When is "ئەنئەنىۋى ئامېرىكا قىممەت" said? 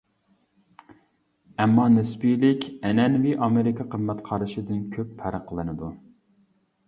2.89-4.25